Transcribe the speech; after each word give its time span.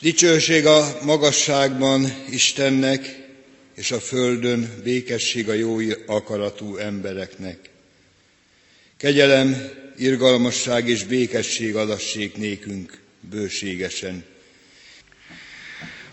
Dicsőség 0.00 0.66
a 0.66 0.98
magasságban 1.02 2.12
Istennek, 2.30 3.18
és 3.74 3.90
a 3.90 4.00
földön 4.00 4.80
békesség 4.84 5.48
a 5.48 5.52
jó 5.52 5.76
akaratú 6.06 6.76
embereknek. 6.76 7.58
Kegyelem, 8.96 9.70
irgalmasság 9.96 10.88
és 10.88 11.04
békesség 11.04 11.76
adassék 11.76 12.36
nékünk 12.36 12.98
bőségesen. 13.20 14.24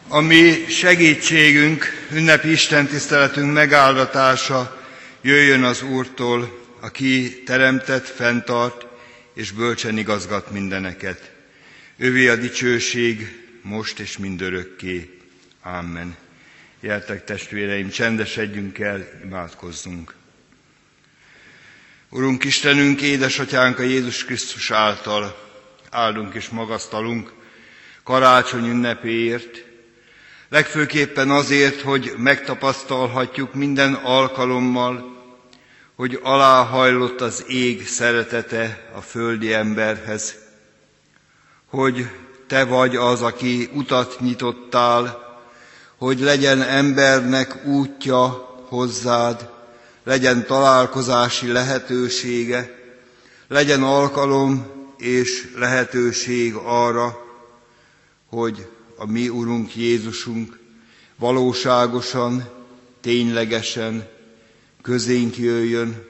A 0.08 0.20
mi 0.20 0.66
segítségünk, 0.70 1.86
ünnepi 2.14 2.52
Isten 2.52 2.88
tiszteletünk 2.88 3.54
megáldatása 3.54 4.86
jöjjön 5.22 5.64
az 5.64 5.82
Úrtól, 5.82 6.66
aki 6.80 7.44
teremtett, 7.46 8.08
fenntart 8.08 8.86
és 9.34 9.52
bölcsen 9.52 9.98
igazgat 9.98 10.52
mindeneket. 10.52 11.32
Övé 11.98 12.28
a 12.28 12.36
dicsőség, 12.36 13.46
most 13.68 14.00
és 14.00 14.18
mindörökké. 14.18 15.20
Amen. 15.62 16.16
Jeltek 16.80 17.24
testvéreim, 17.24 17.90
csendesedjünk 17.90 18.80
el, 18.80 19.08
imádkozzunk. 19.24 20.14
Urunk 22.10 22.44
Istenünk, 22.44 23.02
édesatyánk 23.02 23.80
a 23.80 23.84
Jézus 23.84 24.26
Krisztus 24.26 24.72
által 24.72 25.46
áldunk 25.90 26.34
és 26.34 26.50
magasztalunk 26.50 27.34
karácsony 28.04 28.70
ünnepéért, 28.70 29.64
legfőképpen 30.50 31.30
azért, 31.30 31.82
hogy 31.82 32.14
megtapasztalhatjuk 32.18 33.54
minden 33.54 33.94
alkalommal, 33.94 35.16
hogy 35.96 36.20
aláhajlott 36.24 37.22
az 37.22 37.46
ég 37.48 37.88
szeretete 37.88 38.90
a 38.94 39.02
földi 39.02 39.54
emberhez, 39.54 40.36
hogy 41.66 42.08
te 42.48 42.64
vagy 42.66 42.96
az, 42.96 43.22
aki 43.22 43.70
utat 43.74 44.20
nyitottál, 44.20 45.26
hogy 45.98 46.20
legyen 46.20 46.62
embernek 46.62 47.66
útja 47.66 48.26
hozzád, 48.68 49.50
legyen 50.04 50.46
találkozási 50.46 51.52
lehetősége, 51.52 52.76
legyen 53.48 53.84
alkalom 53.84 54.66
és 54.98 55.52
lehetőség 55.56 56.54
arra, 56.56 57.18
hogy 58.30 58.68
a 58.98 59.06
mi 59.06 59.30
Urunk 59.30 59.76
Jézusunk 59.76 60.60
valóságosan, 61.16 62.44
ténylegesen 63.02 64.08
közénk 64.82 65.38
jöjjön, 65.38 66.04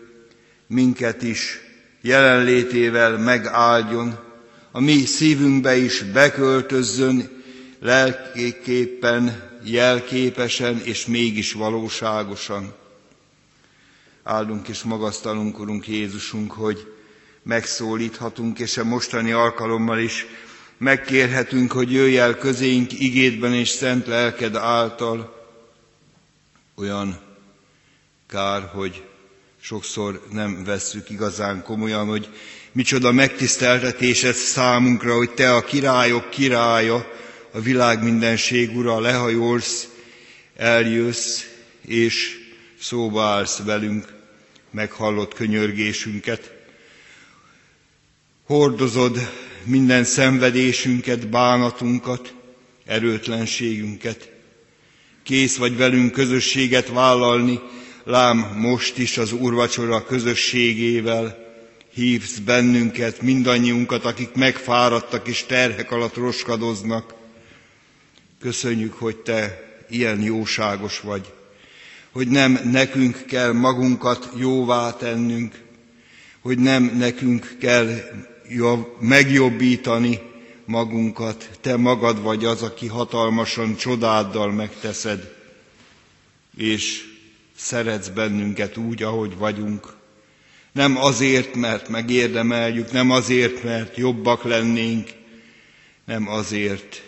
minket 0.67 1.23
is 1.23 1.59
jelenlétével 2.01 3.17
megáldjon, 3.17 4.26
a 4.71 4.79
mi 4.79 5.05
szívünkbe 5.05 5.75
is 5.75 6.01
beköltözzön 6.03 7.43
lelképpen, 7.79 9.49
jelképesen 9.63 10.81
és 10.83 11.05
mégis 11.05 11.53
valóságosan. 11.53 12.73
Áldunk 14.23 14.67
és 14.67 14.83
magasztalunk, 14.83 15.59
Urunk 15.59 15.87
Jézusunk, 15.87 16.51
hogy 16.51 16.93
megszólíthatunk, 17.43 18.59
és 18.59 18.77
a 18.77 18.83
mostani 18.83 19.31
alkalommal 19.31 19.99
is 19.99 20.25
megkérhetünk, 20.77 21.71
hogy 21.71 21.91
jöjj 21.91 22.17
el 22.17 22.37
közénk 22.37 22.99
igédben 22.99 23.53
és 23.53 23.69
szent 23.69 24.07
lelked 24.07 24.55
által. 24.55 25.35
Olyan 26.75 27.19
kár, 28.27 28.61
hogy 28.73 29.03
sokszor 29.61 30.21
nem 30.31 30.63
vesszük 30.63 31.09
igazán 31.09 31.63
komolyan, 31.63 32.07
hogy 32.07 32.29
micsoda 32.71 33.11
megtiszteltetés 33.11 34.23
ez 34.23 34.37
számunkra, 34.37 35.15
hogy 35.15 35.29
Te 35.29 35.53
a 35.55 35.63
királyok 35.63 36.29
királya, 36.29 37.11
a 37.51 37.59
világ 37.59 38.03
mindenség 38.03 38.77
ura, 38.77 38.99
lehajolsz, 38.99 39.87
eljössz, 40.55 41.43
és 41.87 42.37
szóba 42.79 43.23
állsz 43.23 43.57
velünk, 43.65 44.13
meghallott 44.71 45.33
könyörgésünket. 45.33 46.53
Hordozod 48.45 49.31
minden 49.63 50.03
szenvedésünket, 50.03 51.27
bánatunkat, 51.29 52.33
erőtlenségünket. 52.85 54.31
Kész 55.23 55.57
vagy 55.57 55.77
velünk 55.77 56.11
közösséget 56.11 56.87
vállalni, 56.87 57.59
lám 58.03 58.37
most 58.55 58.97
is 58.97 59.17
az 59.17 59.31
úrvacsora 59.31 60.05
közösségével 60.05 61.46
hívsz 61.97 62.37
bennünket, 62.37 63.21
mindannyiunkat, 63.21 64.05
akik 64.05 64.33
megfáradtak 64.33 65.27
és 65.27 65.43
terhek 65.45 65.91
alatt 65.91 66.15
roskadoznak. 66.15 67.13
Köszönjük, 68.39 68.93
hogy 68.93 69.15
Te 69.17 69.59
ilyen 69.89 70.21
jóságos 70.21 70.99
vagy, 70.99 71.33
hogy 72.11 72.27
nem 72.27 72.59
nekünk 72.71 73.23
kell 73.27 73.51
magunkat 73.51 74.29
jóvá 74.35 74.93
tennünk, 74.93 75.61
hogy 76.41 76.57
nem 76.59 76.83
nekünk 76.97 77.55
kell 77.59 77.89
megjobbítani 78.99 80.19
magunkat. 80.65 81.49
Te 81.61 81.75
magad 81.77 82.21
vagy 82.21 82.45
az, 82.45 82.61
aki 82.61 82.87
hatalmasan 82.87 83.75
csodáddal 83.75 84.51
megteszed, 84.51 85.33
és 86.57 87.03
szeretsz 87.55 88.07
bennünket 88.07 88.77
úgy, 88.77 89.03
ahogy 89.03 89.37
vagyunk. 89.37 89.95
Nem 90.77 90.97
azért, 90.97 91.55
mert 91.55 91.89
megérdemeljük, 91.89 92.91
nem 92.91 93.11
azért, 93.11 93.63
mert 93.63 93.97
jobbak 93.97 94.43
lennénk, 94.43 95.09
nem 96.05 96.29
azért, 96.29 97.03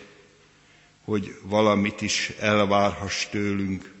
hogy 1.04 1.34
valamit 1.42 2.00
is 2.00 2.32
elvárhass 2.40 3.28
tőlünk, 3.28 3.92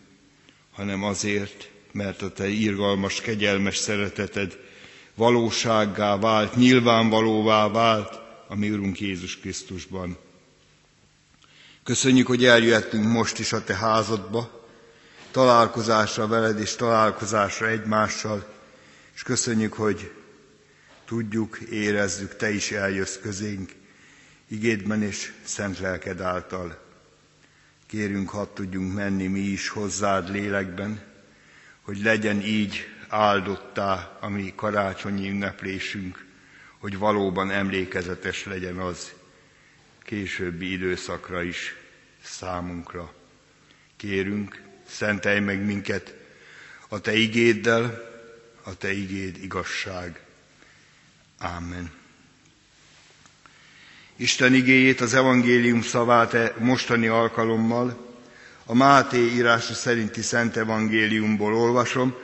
hanem 0.72 1.04
azért, 1.04 1.68
mert 1.92 2.22
a 2.22 2.32
te 2.32 2.48
irgalmas, 2.48 3.20
kegyelmes 3.20 3.76
szereteted 3.76 4.58
valósággá 5.14 6.16
vált, 6.16 6.56
nyilvánvalóvá 6.56 7.68
vált 7.68 8.20
a 8.48 8.54
mi 8.54 8.70
Urunk 8.70 9.00
Jézus 9.00 9.38
Krisztusban. 9.38 10.18
Köszönjük, 11.82 12.26
hogy 12.26 12.44
eljöttünk 12.44 13.04
most 13.04 13.38
is 13.38 13.52
a 13.52 13.64
te 13.64 13.76
házadba, 13.76 14.66
találkozásra 15.30 16.26
veled 16.26 16.60
és 16.60 16.76
találkozásra 16.76 17.68
egymással, 17.68 18.58
és 19.20 19.26
köszönjük, 19.26 19.72
hogy 19.72 20.12
tudjuk, 21.04 21.58
érezzük, 21.70 22.36
te 22.36 22.50
is 22.50 22.70
eljössz 22.70 23.16
közénk, 23.16 23.72
igédben 24.48 25.02
és 25.02 25.32
szent 25.42 25.78
lelked 25.78 26.20
által. 26.20 26.78
Kérünk, 27.86 28.28
hadd 28.30 28.46
tudjunk 28.54 28.94
menni 28.94 29.26
mi 29.26 29.38
is 29.40 29.68
hozzád 29.68 30.30
lélekben, 30.30 31.02
hogy 31.80 32.02
legyen 32.02 32.40
így 32.40 32.86
áldottá 33.08 34.18
a 34.20 34.28
mi 34.28 34.52
karácsonyi 34.56 35.28
ünneplésünk, 35.28 36.24
hogy 36.78 36.98
valóban 36.98 37.50
emlékezetes 37.50 38.44
legyen 38.44 38.76
az 38.78 39.12
későbbi 40.02 40.72
időszakra 40.72 41.42
is 41.42 41.74
számunkra. 42.22 43.14
Kérünk, 43.96 44.62
szentelj 44.88 45.40
meg 45.40 45.64
minket 45.64 46.14
a 46.88 47.00
Te 47.00 47.12
igéddel, 47.12 48.09
a 48.62 48.74
Te 48.76 48.92
igéd 48.92 49.36
igazság. 49.42 50.20
Amen. 51.38 51.90
Isten 54.16 54.54
igéjét, 54.54 55.00
az 55.00 55.14
evangélium 55.14 55.82
szavát 55.82 56.34
e 56.34 56.54
mostani 56.58 57.06
alkalommal 57.06 58.08
a 58.70 58.74
Máté 58.74 59.18
írása 59.18 59.74
szerinti 59.74 60.22
Szent 60.22 60.56
Evangéliumból 60.56 61.54
olvasom. 61.54 62.14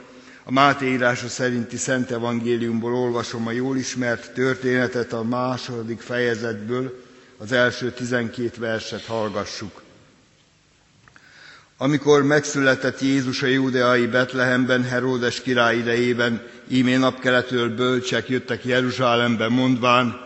A 0.44 0.52
Máté 0.52 0.92
írása 0.92 1.28
szerinti 1.28 1.76
Szent 1.76 2.10
Evangéliumból 2.10 2.94
olvasom 2.94 3.46
a 3.46 3.50
jól 3.50 3.76
ismert 3.76 4.32
történetet 4.32 5.12
a 5.12 5.22
második 5.22 6.00
fejezetből, 6.00 7.04
az 7.38 7.52
első 7.52 7.92
tizenkét 7.92 8.56
verset 8.56 9.04
hallgassuk. 9.04 9.82
Amikor 11.78 12.22
megszületett 12.22 13.00
Jézus 13.00 13.42
a 13.42 13.46
júdeai 13.46 14.06
Betlehemben, 14.06 14.82
Heródes 14.82 15.42
király 15.42 15.76
idejében, 15.76 16.42
ímé 16.68 16.96
napkeletől 16.96 17.74
bölcsek 17.74 18.28
jöttek 18.28 18.64
Jeruzsálembe, 18.64 19.48
mondván, 19.48 20.20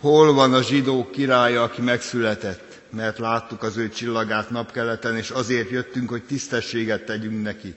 hol 0.00 0.32
van 0.32 0.54
a 0.54 0.62
zsidók 0.62 1.10
királya, 1.10 1.62
aki 1.62 1.80
megszületett, 1.82 2.80
mert 2.90 3.18
láttuk 3.18 3.62
az 3.62 3.76
ő 3.76 3.88
csillagát 3.88 4.50
napkeleten, 4.50 5.16
és 5.16 5.30
azért 5.30 5.70
jöttünk, 5.70 6.08
hogy 6.10 6.22
tisztességet 6.22 7.04
tegyünk 7.04 7.42
neki. 7.42 7.74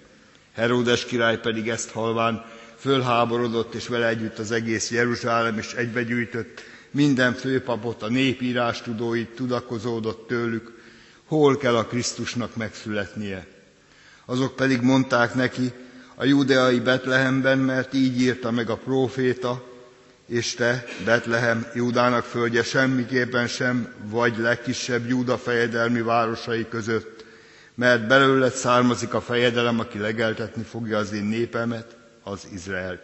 Heródes 0.54 1.06
király 1.06 1.40
pedig 1.40 1.70
ezt 1.70 1.92
halván 1.92 2.46
fölháborodott, 2.78 3.74
és 3.74 3.88
vele 3.88 4.08
együtt 4.08 4.40
az 4.40 4.52
egész 4.52 4.92
Jeruzsálem, 4.92 5.58
és 5.58 5.74
egybegyűjtött 5.74 6.62
minden 6.92 7.34
főpapot, 7.34 8.04
a 8.04 8.10
népírás 8.10 8.82
tudóit, 8.82 9.30
tudakozódott 9.30 10.28
tőlük, 10.28 10.83
hol 11.26 11.58
kell 11.58 11.76
a 11.76 11.86
Krisztusnak 11.86 12.56
megszületnie. 12.56 13.48
Azok 14.26 14.56
pedig 14.56 14.82
mondták 14.82 15.34
neki, 15.34 15.72
a 16.16 16.26
judeai 16.26 16.80
Betlehemben, 16.80 17.58
mert 17.58 17.94
így 17.94 18.22
írta 18.22 18.52
meg 18.52 18.70
a 18.70 18.78
próféta, 18.78 19.64
és 20.26 20.54
te, 20.54 20.86
Betlehem, 21.06 21.68
Júdának 21.76 22.24
földje 22.24 22.64
semmiképpen 22.64 23.48
sem 23.48 23.94
vagy 24.04 24.38
legkisebb 24.38 25.08
Júda 25.10 25.38
fejedelmi 25.38 26.02
városai 26.02 26.68
között, 26.70 27.26
mert 27.76 28.08
belőled 28.08 28.54
származik 28.54 29.14
a 29.14 29.22
fejedelem, 29.22 29.80
aki 29.80 29.98
legeltetni 29.98 30.64
fogja 30.64 30.98
az 30.98 31.14
én 31.14 31.24
népemet, 31.24 31.96
az 32.24 32.48
Izraelt. 32.54 33.02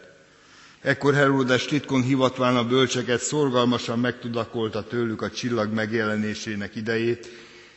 Ekkor 0.81 1.13
Heródes 1.13 1.65
titkon 1.65 2.01
hivatván 2.01 2.55
a 2.55 2.67
bölcseket 2.67 3.21
szorgalmasan 3.21 3.99
megtudakolta 3.99 4.83
tőlük 4.83 5.21
a 5.21 5.29
csillag 5.29 5.73
megjelenésének 5.73 6.75
idejét, 6.75 7.27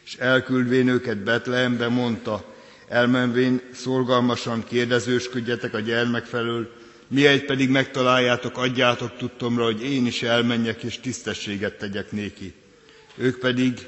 és 0.04 0.14
elküldvén 0.16 0.88
őket 0.88 1.18
Betlehembe 1.18 1.88
mondta, 1.88 2.54
elmenvén 2.88 3.60
szorgalmasan 3.74 4.64
kérdezősködjetek 4.68 5.74
a 5.74 5.80
gyermek 5.80 6.24
felől, 6.24 6.80
Miért 7.12 7.44
pedig 7.44 7.70
megtaláljátok, 7.70 8.58
adjátok 8.58 9.16
tudtomra, 9.16 9.64
hogy 9.64 9.82
én 9.82 10.06
is 10.06 10.22
elmenjek 10.22 10.82
és 10.82 11.00
tisztességet 11.00 11.78
tegyek 11.78 12.12
néki. 12.12 12.54
Ők 13.16 13.38
pedig 13.38 13.86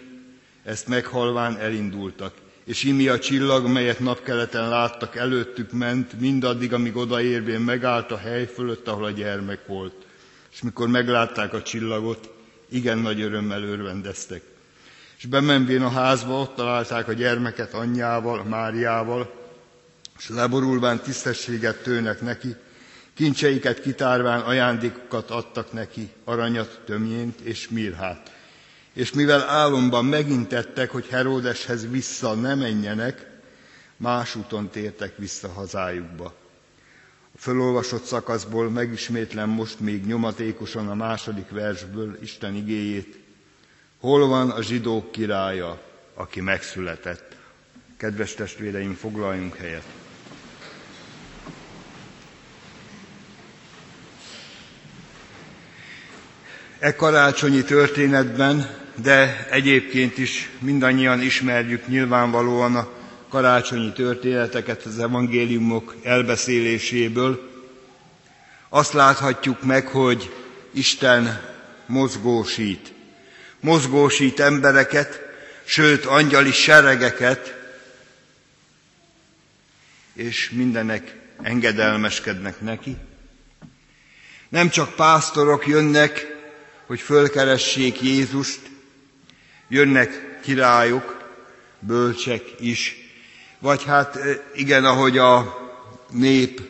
ezt 0.64 0.88
meghalván 0.88 1.56
elindultak, 1.56 2.34
és 2.64 2.82
imi 2.82 3.08
a 3.08 3.18
csillag, 3.18 3.66
melyet 3.66 4.00
napkeleten 4.00 4.68
láttak, 4.68 5.16
előttük 5.16 5.72
ment, 5.72 6.20
mindaddig, 6.20 6.72
amíg 6.72 6.96
odaérvén 6.96 7.60
megállt 7.60 8.10
a 8.10 8.16
hely 8.16 8.46
fölött, 8.46 8.88
ahol 8.88 9.04
a 9.04 9.10
gyermek 9.10 9.66
volt. 9.66 10.06
És 10.52 10.62
mikor 10.62 10.88
meglátták 10.88 11.54
a 11.54 11.62
csillagot, 11.62 12.30
igen 12.70 12.98
nagy 12.98 13.20
örömmel 13.20 13.62
örvendeztek. 13.62 14.42
És 15.24 15.30
bemenvén 15.30 15.82
a 15.82 15.88
házba, 15.88 16.40
ott 16.40 16.54
találták 16.54 17.08
a 17.08 17.12
gyermeket 17.12 17.74
anyjával, 17.74 18.42
Máriával, 18.42 19.34
és 20.18 20.28
leborulván 20.28 21.00
tisztességet 21.00 21.82
tőnek 21.82 22.20
neki, 22.20 22.56
Kincseiket 23.14 23.80
kitárván 23.80 24.40
ajándékokat 24.40 25.30
adtak 25.30 25.72
neki, 25.72 26.10
aranyat, 26.24 26.80
tömjént 26.86 27.40
és 27.40 27.68
mirhát. 27.68 28.32
És 28.92 29.12
mivel 29.12 29.48
álomban 29.48 30.04
megintettek, 30.04 30.90
hogy 30.90 31.06
Heródeshez 31.06 31.90
vissza 31.90 32.34
ne 32.34 32.54
menjenek, 32.54 33.30
más 33.96 34.34
úton 34.34 34.68
tértek 34.68 35.16
vissza 35.16 35.48
hazájukba. 35.48 36.34
A 37.34 37.38
fölolvasott 37.38 38.04
szakaszból 38.04 38.70
megismétlem 38.70 39.50
most 39.50 39.80
még 39.80 40.06
nyomatékosan 40.06 40.88
a 40.88 40.94
második 40.94 41.50
versből 41.50 42.18
Isten 42.22 42.54
igéjét. 42.54 43.23
Hol 44.04 44.26
van 44.28 44.50
a 44.50 44.62
zsidók 44.62 45.12
királya, 45.12 45.80
aki 46.14 46.40
megszületett? 46.40 47.36
Kedves 47.96 48.34
testvéreim, 48.34 48.94
foglaljunk 48.94 49.56
helyet! 49.56 49.84
E 56.78 56.94
karácsonyi 56.94 57.62
történetben, 57.62 58.76
de 59.02 59.46
egyébként 59.50 60.18
is 60.18 60.50
mindannyian 60.58 61.20
ismerjük 61.20 61.86
nyilvánvalóan 61.86 62.76
a 62.76 62.88
karácsonyi 63.28 63.92
történeteket 63.92 64.82
az 64.82 64.98
evangéliumok 64.98 65.96
elbeszéléséből. 66.02 67.50
Azt 68.68 68.92
láthatjuk 68.92 69.62
meg, 69.62 69.86
hogy 69.86 70.34
Isten 70.72 71.40
mozgósít. 71.86 72.93
Mozgósít 73.64 74.40
embereket, 74.40 75.20
sőt 75.64 76.04
angyali 76.04 76.52
seregeket, 76.52 77.54
és 80.14 80.50
mindenek 80.50 81.16
engedelmeskednek 81.42 82.60
neki. 82.60 82.96
Nem 84.48 84.68
csak 84.68 84.94
pásztorok 84.94 85.66
jönnek 85.66 86.34
hogy 86.86 87.00
fölkeressék 87.00 88.00
Jézust, 88.00 88.60
jönnek 89.68 90.38
királyok, 90.42 91.22
bölcsek 91.78 92.42
is, 92.60 92.96
vagy 93.58 93.84
hát 93.84 94.18
igen, 94.54 94.84
ahogy 94.84 95.18
a 95.18 95.58
nép 96.10 96.60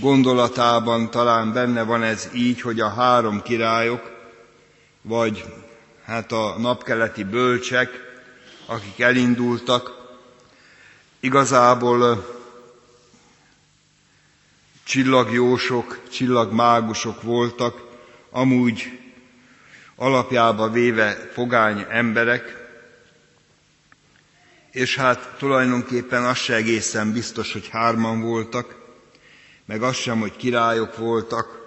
gondolatában 0.00 1.10
talán 1.10 1.52
benne 1.52 1.82
van 1.82 2.02
ez 2.02 2.28
így, 2.34 2.60
hogy 2.60 2.80
a 2.80 2.88
három 2.88 3.42
királyok, 3.42 4.12
vagy 5.02 5.44
hát 6.04 6.32
a 6.32 6.58
napkeleti 6.58 7.24
bölcsek, 7.24 7.90
akik 8.66 9.00
elindultak, 9.00 9.90
igazából 11.20 12.32
csillagjósok, 14.84 16.00
csillagmágusok 16.10 17.22
voltak, 17.22 17.82
amúgy 18.30 18.98
alapjába 19.96 20.70
véve 20.70 21.28
fogány 21.32 21.86
emberek, 21.88 22.62
és 24.70 24.96
hát 24.96 25.34
tulajdonképpen 25.38 26.24
az 26.24 26.36
se 26.36 26.54
egészen 26.54 27.12
biztos, 27.12 27.52
hogy 27.52 27.68
hárman 27.68 28.20
voltak, 28.20 28.74
meg 29.64 29.82
az 29.82 29.96
sem, 29.96 30.20
hogy 30.20 30.36
királyok 30.36 30.96
voltak, 30.96 31.62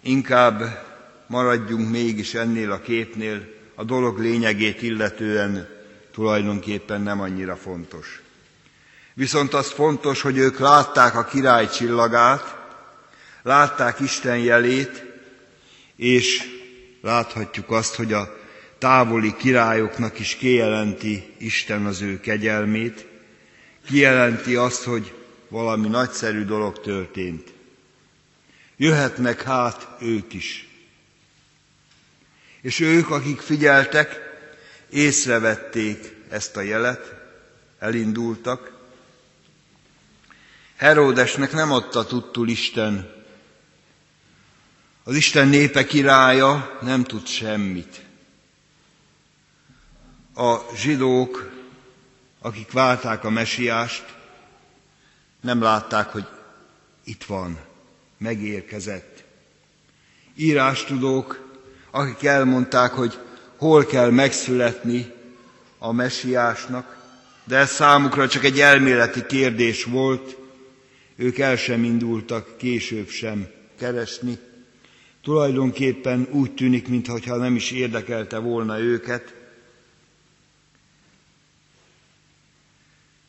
inkább 0.00 0.88
maradjunk 1.30 1.90
mégis 1.90 2.34
ennél 2.34 2.70
a 2.70 2.80
képnél, 2.80 3.48
a 3.74 3.84
dolog 3.84 4.18
lényegét 4.18 4.82
illetően 4.82 5.68
tulajdonképpen 6.12 7.00
nem 7.00 7.20
annyira 7.20 7.56
fontos. 7.56 8.22
Viszont 9.14 9.54
az 9.54 9.70
fontos, 9.70 10.20
hogy 10.20 10.36
ők 10.36 10.58
látták 10.58 11.16
a 11.16 11.24
király 11.24 11.68
csillagát, 11.68 12.56
látták 13.42 14.00
Isten 14.00 14.38
jelét, 14.38 15.04
és 15.96 16.42
láthatjuk 17.00 17.70
azt, 17.70 17.94
hogy 17.94 18.12
a 18.12 18.36
távoli 18.78 19.36
királyoknak 19.36 20.18
is 20.18 20.36
kijelenti 20.36 21.34
Isten 21.38 21.86
az 21.86 22.00
ő 22.00 22.20
kegyelmét, 22.20 23.06
kijelenti 23.86 24.56
azt, 24.56 24.82
hogy 24.82 25.14
valami 25.48 25.88
nagyszerű 25.88 26.44
dolog 26.44 26.80
történt. 26.80 27.52
Jöhetnek 28.76 29.42
hát 29.42 29.88
ők 30.00 30.32
is. 30.32 30.69
És 32.62 32.80
ők, 32.80 33.10
akik 33.10 33.40
figyeltek, 33.40 34.20
észrevették 34.90 36.16
ezt 36.28 36.56
a 36.56 36.60
jelet, 36.60 37.14
elindultak. 37.78 38.72
Heródesnek 40.76 41.52
nem 41.52 41.72
adta 41.72 42.04
tudtul 42.04 42.48
Isten 42.48 43.18
az 45.10 45.16
Isten 45.16 45.48
népe 45.48 45.86
királya 45.86 46.78
nem 46.82 47.04
tud 47.04 47.26
semmit. 47.26 48.00
A 50.34 50.56
zsidók, 50.76 51.50
akik 52.40 52.72
várták 52.72 53.24
a 53.24 53.30
mesiást, 53.30 54.04
nem 55.40 55.62
látták, 55.62 56.08
hogy 56.08 56.26
itt 57.04 57.24
van, 57.24 57.58
megérkezett. 58.18 59.24
Írástudók, 60.36 61.49
akik 61.90 62.24
elmondták, 62.24 62.92
hogy 62.92 63.18
hol 63.56 63.84
kell 63.86 64.10
megszületni 64.10 65.12
a 65.78 65.92
mesiásnak, 65.92 66.98
de 67.44 67.56
ez 67.56 67.70
számukra 67.70 68.28
csak 68.28 68.44
egy 68.44 68.60
elméleti 68.60 69.26
kérdés 69.26 69.84
volt, 69.84 70.36
ők 71.16 71.38
el 71.38 71.56
sem 71.56 71.84
indultak 71.84 72.56
később 72.56 73.08
sem 73.08 73.46
keresni, 73.78 74.38
Tulajdonképpen 75.22 76.28
úgy 76.30 76.54
tűnik, 76.54 76.88
mintha 76.88 77.36
nem 77.36 77.54
is 77.54 77.70
érdekelte 77.70 78.38
volna 78.38 78.78
őket, 78.78 79.34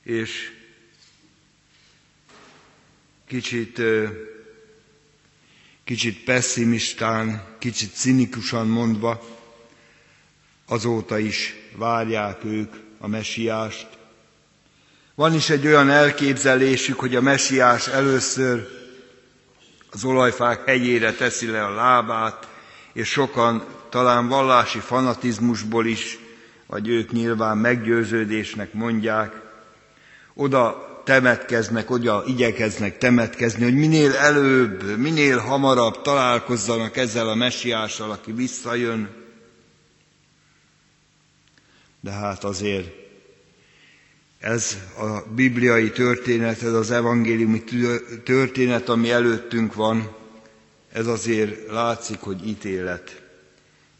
és 0.03 0.51
kicsit, 3.27 3.81
kicsit 5.83 6.23
pessimistán, 6.23 7.43
kicsit 7.59 7.93
cinikusan 7.93 8.67
mondva, 8.67 9.21
azóta 10.67 11.17
is 11.17 11.55
várják 11.75 12.43
ők 12.43 12.73
a 12.99 13.07
mesiást. 13.07 13.87
Van 15.15 15.33
is 15.33 15.49
egy 15.49 15.67
olyan 15.67 15.89
elképzelésük, 15.89 16.99
hogy 16.99 17.15
a 17.15 17.21
mesiás 17.21 17.87
először 17.87 18.67
az 19.91 20.03
olajfák 20.03 20.65
hegyére 20.65 21.13
teszi 21.13 21.47
le 21.47 21.65
a 21.65 21.73
lábát, 21.73 22.47
és 22.93 23.07
sokan 23.09 23.65
talán 23.89 24.27
vallási 24.27 24.79
fanatizmusból 24.79 25.85
is, 25.85 26.17
vagy 26.67 26.87
ők 26.87 27.11
nyilván 27.11 27.57
meggyőződésnek 27.57 28.73
mondják, 28.73 29.41
oda 30.33 30.90
temetkeznek, 31.03 31.89
oda 31.89 32.23
igyekeznek 32.25 32.97
temetkezni, 32.97 33.63
hogy 33.63 33.75
minél 33.75 34.15
előbb, 34.15 34.97
minél 34.97 35.37
hamarabb 35.37 36.01
találkozzanak 36.01 36.97
ezzel 36.97 37.29
a 37.29 37.35
messiással, 37.35 38.11
aki 38.11 38.31
visszajön. 38.31 39.09
De 41.99 42.11
hát 42.11 42.43
azért 42.43 42.99
ez 44.39 44.77
a 44.97 45.33
bibliai 45.33 45.91
történet, 45.91 46.61
ez 46.61 46.73
az 46.73 46.91
evangéliumi 46.91 47.63
történet, 48.23 48.89
ami 48.89 49.11
előttünk 49.11 49.73
van, 49.73 50.15
ez 50.91 51.07
azért 51.07 51.71
látszik, 51.71 52.19
hogy 52.19 52.47
ítélet. 52.47 53.21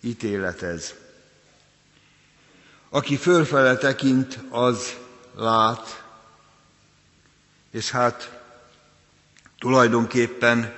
Ítélet 0.02 0.62
ez. 0.62 0.94
Aki 2.90 3.16
fölfele 3.16 3.78
tekint, 3.78 4.40
az 4.50 4.98
lát, 5.36 6.04
és 7.72 7.92
hát 7.92 8.40
tulajdonképpen 9.60 10.74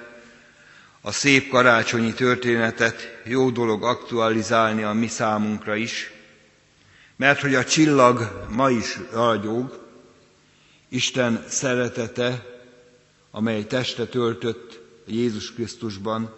a 1.02 1.12
szép 1.12 1.50
karácsonyi 1.50 2.14
történetet 2.14 3.22
jó 3.24 3.50
dolog 3.50 3.84
aktualizálni 3.84 4.84
a 4.84 4.94
mi 4.94 5.08
számunkra 5.08 5.76
is, 5.76 6.12
mert 7.16 7.42
hogy 7.42 7.56
a 7.56 7.66
csillag 7.66 8.46
ma 8.50 8.70
is 8.70 9.00
ragyog, 9.12 9.82
Isten 10.90 11.46
szeretete, 11.48 12.46
amely 13.32 13.66
teste 13.66 14.06
töltött 14.06 14.80
Jézus 15.06 15.54
Krisztusban, 15.54 16.36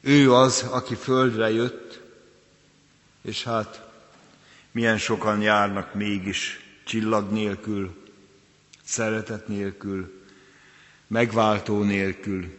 ő 0.00 0.32
az, 0.34 0.62
aki 0.70 0.94
földre 0.94 1.50
jött, 1.50 2.00
és 3.22 3.44
hát 3.44 3.88
milyen 4.72 4.98
sokan 4.98 5.40
járnak 5.40 5.94
mégis 5.94 6.60
csillag 6.84 7.30
nélkül, 7.30 7.99
szeretet 8.90 9.48
nélkül, 9.48 10.22
megváltó 11.06 11.82
nélkül. 11.82 12.58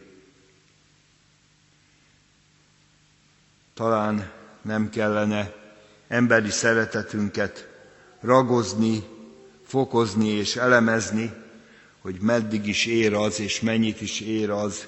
Talán 3.74 4.30
nem 4.62 4.90
kellene 4.90 5.54
emberi 6.08 6.50
szeretetünket 6.50 7.68
ragozni, 8.20 9.02
fokozni 9.66 10.28
és 10.28 10.56
elemezni, 10.56 11.32
hogy 12.00 12.16
meddig 12.20 12.66
is 12.66 12.86
ér 12.86 13.14
az, 13.14 13.40
és 13.40 13.60
mennyit 13.60 14.00
is 14.00 14.20
ér 14.20 14.50
az, 14.50 14.86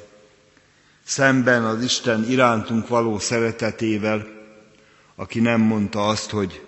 szemben 1.04 1.64
az 1.64 1.82
Isten 1.82 2.24
irántunk 2.28 2.88
való 2.88 3.18
szeretetével, 3.18 4.26
aki 5.14 5.40
nem 5.40 5.60
mondta 5.60 6.08
azt, 6.08 6.30
hogy 6.30 6.66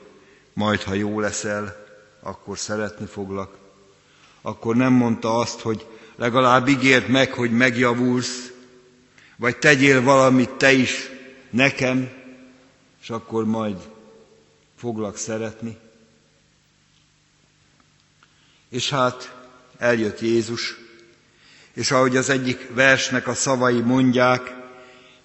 majd, 0.52 0.82
ha 0.82 0.94
jó 0.94 1.20
leszel, 1.20 1.84
akkor 2.20 2.58
szeretni 2.58 3.06
foglak. 3.06 3.65
Akkor 4.46 4.76
nem 4.76 4.92
mondta 4.92 5.36
azt, 5.36 5.60
hogy 5.60 5.86
legalább 6.16 6.68
ígért 6.68 7.08
meg, 7.08 7.32
hogy 7.32 7.50
megjavulsz, 7.50 8.52
vagy 9.36 9.56
tegyél 9.58 10.02
valamit 10.02 10.50
te 10.50 10.72
is 10.72 11.10
nekem, 11.50 12.10
és 13.02 13.10
akkor 13.10 13.44
majd 13.44 13.76
foglak 14.76 15.16
szeretni. 15.16 15.76
És 18.68 18.90
hát 18.90 19.34
eljött 19.78 20.20
Jézus, 20.20 20.74
és 21.72 21.90
ahogy 21.90 22.16
az 22.16 22.28
egyik 22.28 22.68
versnek 22.74 23.26
a 23.28 23.34
szavai 23.34 23.80
mondják, 23.80 24.54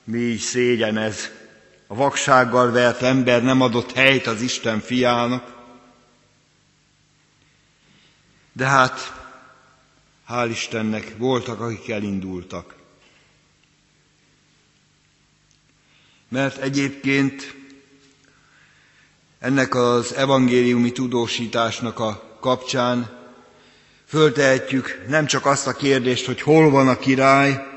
mi 0.03 0.19
is 0.19 0.41
szégyen 0.41 0.97
ez. 0.97 1.29
A 1.87 1.95
vaksággal 1.95 2.71
vert 2.71 3.01
ember 3.01 3.43
nem 3.43 3.61
adott 3.61 3.91
helyt 3.91 4.27
az 4.27 4.41
Isten 4.41 4.79
fiának. 4.79 5.60
De 8.51 8.65
hát, 8.65 9.13
hál' 10.29 10.49
Istennek, 10.51 11.17
voltak, 11.17 11.59
akik 11.59 11.89
elindultak. 11.89 12.75
Mert 16.27 16.57
egyébként 16.57 17.55
ennek 19.39 19.75
az 19.75 20.13
evangéliumi 20.13 20.91
tudósításnak 20.91 21.99
a 21.99 22.37
kapcsán 22.39 23.19
Föltehetjük 24.11 25.03
nem 25.07 25.25
csak 25.25 25.45
azt 25.45 25.67
a 25.67 25.73
kérdést, 25.73 26.25
hogy 26.25 26.41
hol 26.41 26.69
van 26.69 26.87
a 26.87 26.97
király, 26.97 27.67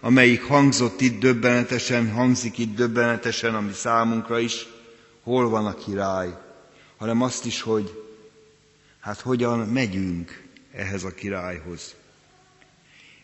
amelyik 0.00 0.42
hangzott 0.44 1.00
itt 1.00 1.20
döbbenetesen, 1.20 2.12
hangzik 2.12 2.58
itt 2.58 2.74
döbbenetesen, 2.76 3.54
ami 3.54 3.72
számunkra 3.72 4.38
is, 4.38 4.66
hol 5.22 5.48
van 5.48 5.66
a 5.66 5.74
király, 5.74 6.34
hanem 6.96 7.22
azt 7.22 7.44
is, 7.44 7.60
hogy 7.60 8.07
hát 9.00 9.20
hogyan 9.20 9.58
megyünk 9.58 10.42
ehhez 10.72 11.04
a 11.04 11.14
királyhoz. 11.14 11.94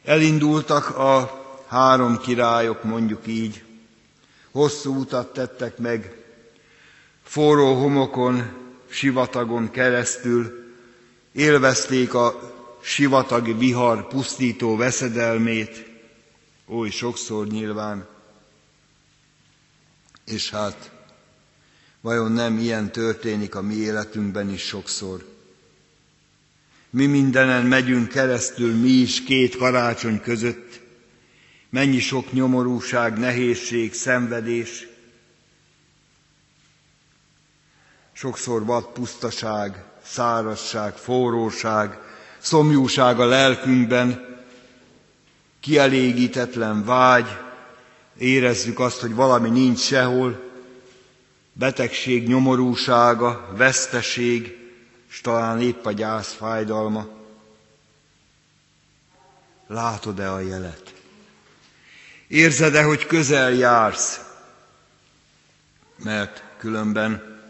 Elindultak 0.04 0.96
a 0.96 1.42
három 1.66 2.18
királyok, 2.18 2.84
mondjuk 2.84 3.26
így, 3.26 3.64
hosszú 4.50 4.98
utat 4.98 5.32
tettek 5.32 5.78
meg, 5.78 6.16
forró 7.22 7.74
homokon, 7.74 8.52
sivatagon 8.88 9.70
keresztül, 9.70 10.72
élvezték 11.32 12.14
a 12.14 12.52
sivatagi 12.82 13.52
vihar 13.52 14.08
pusztító 14.08 14.76
veszedelmét, 14.76 15.86
oly 16.66 16.90
sokszor 16.90 17.46
nyilván, 17.46 18.06
és 20.26 20.50
hát 20.50 20.90
vajon 22.00 22.32
nem 22.32 22.58
ilyen 22.58 22.92
történik 22.92 23.54
a 23.54 23.62
mi 23.62 23.74
életünkben 23.74 24.50
is 24.50 24.62
sokszor? 24.62 25.33
Mi 26.94 27.06
mindenen 27.06 27.66
megyünk 27.66 28.08
keresztül, 28.08 28.74
mi 28.74 28.88
is 28.88 29.22
két 29.24 29.56
karácsony 29.56 30.20
között, 30.20 30.80
mennyi 31.70 31.98
sok 31.98 32.32
nyomorúság, 32.32 33.18
nehézség, 33.18 33.94
szenvedés, 33.94 34.86
sokszor 38.12 38.64
vad 38.64 38.84
pusztaság, 38.86 39.84
szárazság, 40.04 40.96
forróság, 40.96 41.98
szomjúság 42.38 43.20
a 43.20 43.26
lelkünkben, 43.26 44.36
kielégítetlen 45.60 46.84
vágy, 46.84 47.28
érezzük 48.18 48.78
azt, 48.80 49.00
hogy 49.00 49.14
valami 49.14 49.48
nincs 49.48 49.78
sehol, 49.78 50.42
betegség, 51.52 52.26
nyomorúsága, 52.28 53.52
veszteség, 53.56 54.63
és 55.14 55.20
talán 55.20 55.60
épp 55.60 55.84
a 55.86 55.92
gyász 55.92 56.32
fájdalma. 56.32 57.06
Látod-e 59.66 60.32
a 60.32 60.40
jelet? 60.40 60.94
Érzed-e, 62.28 62.82
hogy 62.82 63.06
közel 63.06 63.52
jársz? 63.52 64.20
Mert 65.96 66.42
különben 66.58 67.40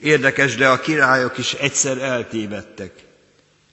érdekes, 0.00 0.54
de 0.56 0.68
a 0.68 0.80
királyok 0.80 1.38
is 1.38 1.52
egyszer 1.52 1.98
eltévedtek. 1.98 3.04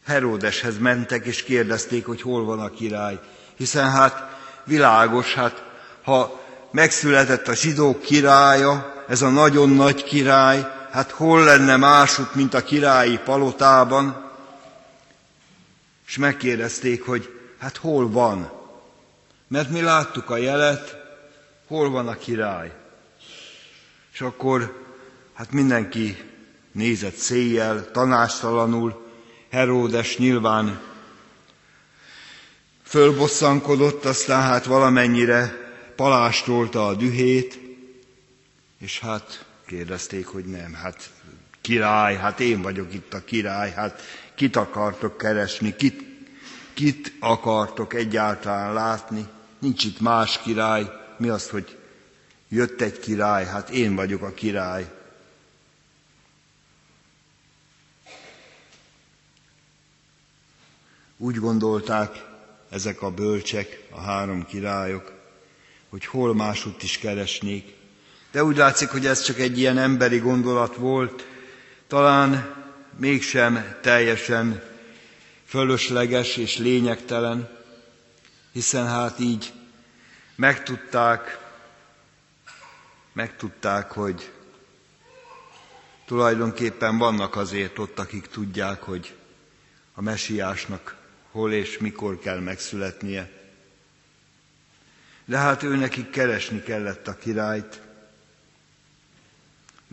Heródeshez 0.05 0.77
mentek 0.77 1.25
és 1.25 1.43
kérdezték, 1.43 2.05
hogy 2.05 2.21
hol 2.21 2.45
van 2.45 2.59
a 2.59 2.69
király. 2.69 3.19
Hiszen 3.55 3.91
hát 3.91 4.37
világos, 4.65 5.33
hát 5.33 5.63
ha 6.03 6.41
megszületett 6.71 7.47
a 7.47 7.55
zsidók 7.55 8.01
királya, 8.01 9.03
ez 9.07 9.21
a 9.21 9.29
nagyon 9.29 9.69
nagy 9.69 10.03
király, 10.03 10.82
hát 10.93 11.11
hol 11.11 11.43
lenne 11.43 11.75
másút, 11.75 12.35
mint 12.35 12.53
a 12.53 12.63
királyi 12.63 13.17
palotában? 13.17 14.31
És 16.07 16.17
megkérdezték, 16.17 17.05
hogy 17.05 17.39
hát 17.57 17.77
hol 17.77 18.09
van? 18.09 18.51
Mert 19.47 19.69
mi 19.69 19.81
láttuk 19.81 20.29
a 20.29 20.37
jelet, 20.37 20.97
hol 21.67 21.89
van 21.89 22.07
a 22.07 22.17
király? 22.17 22.71
És 24.13 24.21
akkor 24.21 24.85
hát 25.33 25.51
mindenki 25.51 26.31
nézett 26.71 27.15
széjjel, 27.15 27.91
tanástalanul, 27.91 29.11
Heródes 29.49 30.17
nyilván 30.17 30.81
fölbosszankodott, 32.83 34.05
aztán 34.05 34.41
hát 34.41 34.65
valamennyire 34.65 35.71
palástolta 35.95 36.87
a 36.87 36.93
dühét, 36.93 37.59
és 38.79 38.99
hát 38.99 39.45
kérdezték, 39.65 40.25
hogy 40.27 40.45
nem, 40.45 40.73
hát 40.73 41.09
király, 41.61 42.15
hát 42.15 42.39
én 42.39 42.61
vagyok 42.61 42.93
itt 42.93 43.13
a 43.13 43.23
király, 43.23 43.71
hát 43.71 44.01
kit 44.35 44.55
akartok 44.55 45.17
keresni, 45.17 45.75
kit, 45.75 46.03
kit 46.73 47.13
akartok 47.19 47.93
egyáltalán 47.93 48.73
látni, 48.73 49.27
nincs 49.59 49.83
itt 49.83 49.99
más 49.99 50.39
király, 50.41 50.89
mi 51.17 51.29
az, 51.29 51.49
hogy 51.49 51.77
jött 52.47 52.81
egy 52.81 52.99
király, 52.99 53.45
hát 53.45 53.69
én 53.69 53.95
vagyok 53.95 54.21
a 54.21 54.33
király. 54.33 54.91
Úgy 61.17 61.35
gondolták 61.35 62.25
ezek 62.69 63.01
a 63.01 63.11
bölcsek, 63.11 63.81
a 63.89 64.01
három 64.01 64.45
királyok, 64.45 65.11
hogy 65.89 66.05
hol 66.05 66.35
másutt 66.35 66.83
is 66.83 66.97
keresnék. 66.97 67.75
De 68.33 68.43
úgy 68.43 68.57
látszik, 68.57 68.89
hogy 68.89 69.05
ez 69.05 69.21
csak 69.21 69.39
egy 69.39 69.57
ilyen 69.57 69.77
emberi 69.77 70.17
gondolat 70.17 70.75
volt, 70.75 71.27
talán 71.87 72.55
mégsem 72.97 73.77
teljesen 73.81 74.63
fölösleges 75.45 76.37
és 76.37 76.57
lényegtelen, 76.57 77.49
hiszen 78.51 78.87
hát 78.87 79.19
így 79.19 79.53
megtudták, 80.35 81.39
megtudták, 83.13 83.91
hogy 83.91 84.31
tulajdonképpen 86.05 86.97
vannak 86.97 87.35
azért 87.35 87.79
ott, 87.79 87.99
akik 87.99 88.27
tudják, 88.27 88.81
hogy 88.81 89.15
a 89.93 90.01
mesiásnak 90.01 90.95
hol 91.31 91.51
és 91.51 91.77
mikor 91.77 92.19
kell 92.19 92.39
megszületnie. 92.39 93.29
De 95.25 95.37
hát 95.37 95.63
ő 95.63 95.89
keresni 96.11 96.61
kellett 96.61 97.07
a 97.07 97.15
királyt, 97.15 97.81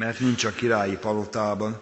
mert 0.00 0.18
nincs 0.20 0.44
a 0.44 0.50
királyi 0.50 0.96
palotában. 0.96 1.80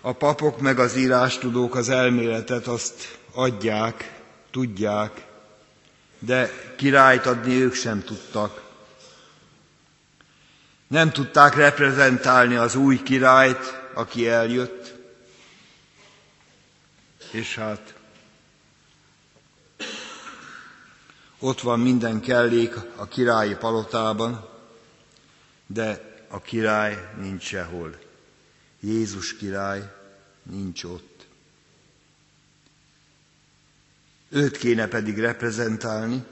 A 0.00 0.12
papok 0.12 0.60
meg 0.60 0.78
az 0.78 0.96
írástudók 0.96 1.74
az 1.74 1.88
elméletet 1.88 2.66
azt 2.66 3.18
adják, 3.32 4.20
tudják, 4.50 5.26
de 6.18 6.50
királyt 6.76 7.26
adni 7.26 7.60
ők 7.60 7.74
sem 7.74 8.02
tudtak. 8.02 8.62
Nem 10.86 11.10
tudták 11.10 11.54
reprezentálni 11.54 12.54
az 12.54 12.74
új 12.74 13.02
királyt, 13.02 13.80
aki 13.94 14.28
eljött, 14.28 14.94
és 17.30 17.54
hát 17.54 17.94
ott 21.38 21.60
van 21.60 21.80
minden 21.80 22.20
kellék 22.20 22.74
a 22.96 23.06
királyi 23.06 23.54
palotában, 23.54 24.51
de 25.72 26.10
a 26.28 26.40
király 26.40 27.08
nincs 27.20 27.42
sehol. 27.42 27.98
Jézus 28.80 29.36
király 29.36 29.92
nincs 30.42 30.84
ott. 30.84 31.26
Őt 34.28 34.56
kéne 34.56 34.86
pedig 34.86 35.18
reprezentálni, 35.18 36.24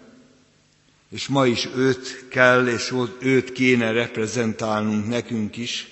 és 1.09 1.29
ma 1.29 1.47
is 1.47 1.69
őt 1.77 2.29
kell, 2.29 2.67
és 2.67 2.95
őt 3.21 3.53
kéne 3.53 3.93
reprezentálnunk 3.93 5.09
nekünk 5.09 5.57
is, 5.57 5.89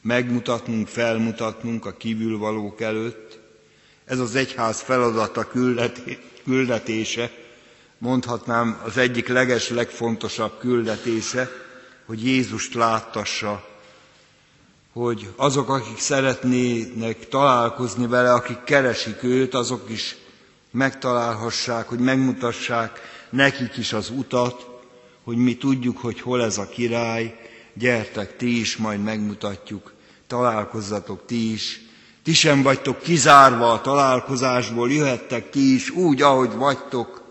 megmutatnunk, 0.00 0.88
felmutatnunk 0.88 1.86
a 1.86 1.96
kívülvalók 1.96 2.80
előtt. 2.80 3.38
Ez 4.04 4.18
az 4.18 4.34
egyház 4.34 4.80
feladata, 4.80 5.50
küldetése, 6.44 7.30
mondhatnám 7.98 8.80
az 8.84 8.96
egyik 8.96 9.28
leges, 9.28 9.68
legfontosabb 9.68 10.58
küldetése, 10.58 11.67
hogy 12.08 12.24
Jézust 12.24 12.74
láttassa, 12.74 13.68
hogy 14.92 15.28
azok, 15.36 15.68
akik 15.68 15.98
szeretnének 15.98 17.28
találkozni 17.28 18.06
vele, 18.06 18.32
akik 18.32 18.64
keresik 18.64 19.22
őt, 19.22 19.54
azok 19.54 19.90
is 19.90 20.16
megtalálhassák, 20.70 21.88
hogy 21.88 21.98
megmutassák 21.98 23.00
nekik 23.30 23.76
is 23.76 23.92
az 23.92 24.10
utat, 24.10 24.66
hogy 25.24 25.36
mi 25.36 25.56
tudjuk, 25.56 25.98
hogy 25.98 26.20
hol 26.20 26.42
ez 26.42 26.58
a 26.58 26.68
király, 26.68 27.40
gyertek 27.74 28.36
ti 28.36 28.60
is, 28.60 28.76
majd 28.76 29.02
megmutatjuk, 29.02 29.92
találkozzatok 30.26 31.26
ti 31.26 31.52
is. 31.52 31.80
Ti 32.22 32.32
sem 32.32 32.62
vagytok 32.62 33.00
kizárva 33.02 33.72
a 33.72 33.80
találkozásból, 33.80 34.90
jöhettek 34.90 35.50
ti 35.50 35.74
is 35.74 35.90
úgy, 35.90 36.22
ahogy 36.22 36.52
vagytok. 36.52 37.22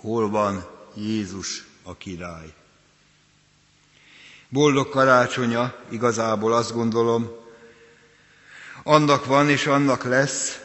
Hol 0.00 0.30
van 0.30 0.66
Jézus 0.94 1.64
a 1.82 1.96
király? 1.96 2.54
Boldog 4.48 4.88
karácsonya, 4.88 5.74
igazából 5.88 6.52
azt 6.52 6.72
gondolom, 6.72 7.30
annak 8.82 9.24
van 9.24 9.48
és 9.48 9.66
annak 9.66 10.04
lesz, 10.04 10.60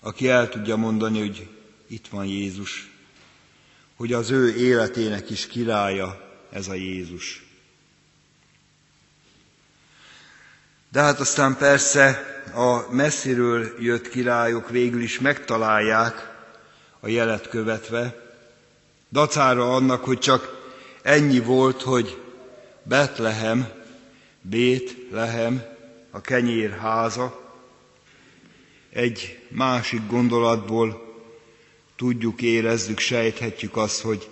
aki 0.00 0.28
el 0.28 0.48
tudja 0.48 0.76
mondani, 0.76 1.18
hogy 1.20 1.48
itt 1.86 2.08
van 2.08 2.24
Jézus, 2.24 2.90
hogy 3.96 4.12
az 4.12 4.30
ő 4.30 4.56
életének 4.56 5.30
is 5.30 5.46
királya 5.46 6.38
ez 6.50 6.68
a 6.68 6.74
Jézus. 6.74 7.46
De 10.88 11.00
hát 11.00 11.20
aztán 11.20 11.56
persze 11.56 12.26
a 12.54 12.92
messziről 12.92 13.74
jött 13.78 14.08
királyok 14.08 14.70
végül 14.70 15.02
is 15.02 15.18
megtalálják 15.18 16.37
a 17.00 17.08
jelet 17.08 17.48
követve, 17.48 18.26
dacára 19.10 19.74
annak, 19.74 20.04
hogy 20.04 20.18
csak 20.18 20.70
ennyi 21.02 21.40
volt, 21.40 21.82
hogy 21.82 22.18
Betlehem, 22.82 23.68
Bétlehem, 24.40 25.62
a 26.10 26.20
kenyér 26.20 26.70
háza, 26.70 27.46
egy 28.90 29.38
másik 29.48 30.00
gondolatból 30.06 31.16
tudjuk, 31.96 32.42
érezzük, 32.42 32.98
sejthetjük 32.98 33.76
azt, 33.76 34.00
hogy 34.00 34.28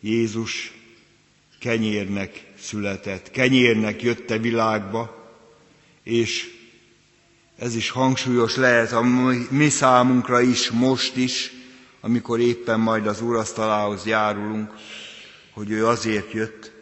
Jézus 0.00 0.72
kenyérnek 1.60 2.44
született, 2.58 3.30
kenyérnek 3.30 4.02
jött 4.02 4.30
a 4.30 4.38
világba, 4.38 5.32
és 6.02 6.50
ez 7.58 7.74
is 7.76 7.90
hangsúlyos 7.90 8.56
lehet 8.56 8.92
a 8.92 9.02
mi 9.50 9.68
számunkra 9.68 10.40
is, 10.40 10.70
most 10.70 11.16
is, 11.16 11.52
amikor 12.04 12.40
éppen 12.40 12.80
majd 12.80 13.06
az 13.06 13.20
úrasztalához 13.20 14.04
járulunk, 14.04 14.72
hogy 15.52 15.70
ő 15.70 15.86
azért 15.86 16.32
jött, 16.32 16.72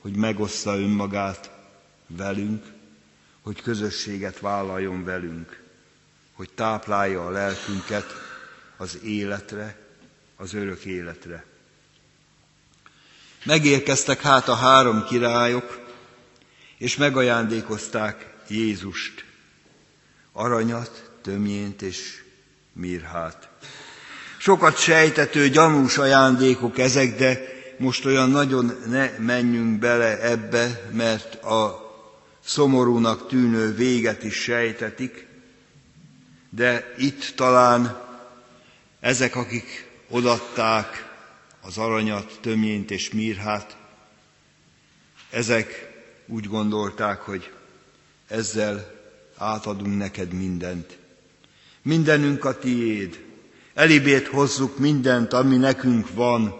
hogy 0.00 0.16
megossza 0.16 0.78
önmagát 0.78 1.50
velünk, 2.06 2.64
hogy 3.42 3.62
közösséget 3.62 4.40
vállaljon 4.40 5.04
velünk, 5.04 5.62
hogy 6.32 6.50
táplálja 6.54 7.26
a 7.26 7.30
lelkünket 7.30 8.06
az 8.76 8.98
életre, 9.02 9.78
az 10.36 10.54
örök 10.54 10.84
életre. 10.84 11.44
Megérkeztek 13.44 14.20
hát 14.20 14.48
a 14.48 14.54
három 14.54 15.04
királyok, 15.04 15.80
és 16.76 16.96
megajándékozták 16.96 18.34
Jézust, 18.48 19.24
aranyat, 20.32 21.10
tömjént 21.22 21.82
és 21.82 22.22
mirhát. 22.72 23.48
Sokat 24.42 24.78
sejtető, 24.78 25.48
gyanús 25.48 25.98
ajándékok 25.98 26.78
ezek, 26.78 27.16
de 27.16 27.40
most 27.78 28.04
olyan 28.04 28.30
nagyon 28.30 28.72
ne 28.86 29.10
menjünk 29.18 29.78
bele 29.78 30.20
ebbe, 30.22 30.88
mert 30.92 31.34
a 31.44 31.90
szomorúnak 32.44 33.28
tűnő 33.28 33.74
véget 33.74 34.22
is 34.24 34.34
sejtetik, 34.34 35.26
de 36.50 36.94
itt 36.98 37.32
talán 37.36 38.00
ezek, 39.00 39.36
akik 39.36 39.88
odatták 40.08 41.08
az 41.60 41.78
aranyat, 41.78 42.38
tömjént 42.40 42.90
és 42.90 43.10
mirhát, 43.10 43.76
ezek 45.30 45.90
úgy 46.26 46.46
gondolták, 46.46 47.20
hogy 47.20 47.52
ezzel 48.28 48.92
átadunk 49.36 49.96
neked 49.96 50.32
mindent. 50.32 50.98
Mindenünk 51.82 52.44
a 52.44 52.58
tiéd. 52.58 53.28
Elibét 53.80 54.26
hozzuk 54.26 54.78
mindent, 54.78 55.32
ami 55.32 55.56
nekünk 55.56 56.14
van, 56.14 56.54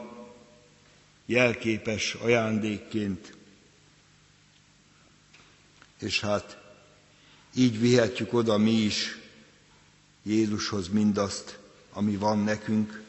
jelképes 1.27 2.15
ajándékként. 2.15 3.37
És 5.99 6.21
hát 6.21 6.59
így 7.55 7.81
vihetjük 7.81 8.33
oda 8.33 8.59
mi 8.59 8.71
is 8.71 9.19
Jézushoz 10.23 10.89
mindazt, 10.89 11.59
ami 11.93 12.17
van 12.17 12.39
nekünk. 12.39 13.03